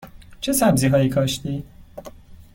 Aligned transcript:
چه 0.41 0.53
سبزی 0.53 0.87
هایی 0.87 1.09
کاشتی؟ 1.09 1.63